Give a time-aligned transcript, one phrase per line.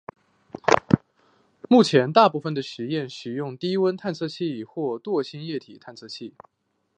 [1.69, 6.33] 目前大部分的实验使用低温探测器或惰性液体探测器。